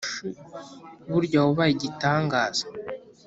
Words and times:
Burya 1.09 1.39
wabaye 1.47 1.71
igitangaza! 1.75 2.63